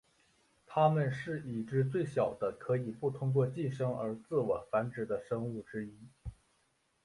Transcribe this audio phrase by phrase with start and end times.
[0.65, 5.95] 它们是已知最小的可以不通过寄生而自我繁殖的生物之一。